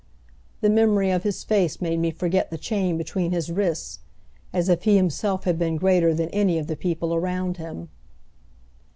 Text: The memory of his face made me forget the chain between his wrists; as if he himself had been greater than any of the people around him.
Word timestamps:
The 0.61 0.69
memory 0.71 1.11
of 1.11 1.21
his 1.21 1.43
face 1.43 1.79
made 1.79 1.99
me 1.99 2.09
forget 2.09 2.49
the 2.49 2.57
chain 2.57 2.97
between 2.97 3.31
his 3.31 3.51
wrists; 3.51 3.99
as 4.51 4.67
if 4.67 4.81
he 4.85 4.95
himself 4.95 5.43
had 5.43 5.59
been 5.59 5.75
greater 5.75 6.11
than 6.11 6.29
any 6.29 6.57
of 6.57 6.65
the 6.65 6.75
people 6.75 7.13
around 7.13 7.57
him. 7.57 7.89